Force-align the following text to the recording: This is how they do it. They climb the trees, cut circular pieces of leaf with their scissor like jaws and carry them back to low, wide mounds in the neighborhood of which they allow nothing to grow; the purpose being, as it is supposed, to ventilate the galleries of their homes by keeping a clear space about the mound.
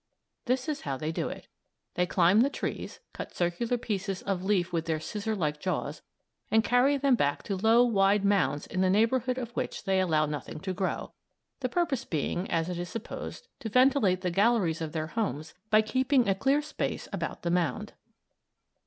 This 0.45 0.67
is 0.67 0.81
how 0.81 0.97
they 0.97 1.11
do 1.11 1.29
it. 1.29 1.45
They 1.93 2.07
climb 2.07 2.41
the 2.41 2.49
trees, 2.49 3.01
cut 3.13 3.35
circular 3.35 3.77
pieces 3.77 4.23
of 4.23 4.43
leaf 4.43 4.73
with 4.73 4.85
their 4.85 4.99
scissor 4.99 5.35
like 5.35 5.59
jaws 5.59 6.01
and 6.49 6.63
carry 6.63 6.97
them 6.97 7.13
back 7.13 7.43
to 7.43 7.55
low, 7.55 7.83
wide 7.85 8.25
mounds 8.25 8.65
in 8.65 8.81
the 8.81 8.89
neighborhood 8.89 9.37
of 9.37 9.51
which 9.51 9.83
they 9.83 9.99
allow 9.99 10.25
nothing 10.25 10.59
to 10.61 10.73
grow; 10.73 11.13
the 11.59 11.69
purpose 11.69 12.03
being, 12.03 12.49
as 12.49 12.67
it 12.67 12.79
is 12.79 12.89
supposed, 12.89 13.47
to 13.59 13.69
ventilate 13.69 14.21
the 14.21 14.31
galleries 14.31 14.81
of 14.81 14.91
their 14.91 15.05
homes 15.05 15.53
by 15.69 15.83
keeping 15.83 16.27
a 16.27 16.33
clear 16.33 16.63
space 16.63 17.07
about 17.13 17.43
the 17.43 17.51
mound. 17.51 17.93